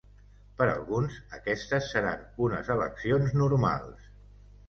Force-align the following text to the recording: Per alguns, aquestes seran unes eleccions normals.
Per 0.59 0.67
alguns, 0.69 1.17
aquestes 1.39 1.91
seran 1.91 2.23
unes 2.47 2.71
eleccions 2.77 3.35
normals. 3.43 4.09